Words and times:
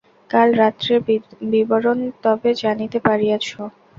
কাল 0.29 0.49
রাত্রের 0.55 0.99
বিবরণ 1.51 1.99
তবে 2.23 2.49
জানিতে 2.61 2.97
পারিয়াছ। 3.07 3.47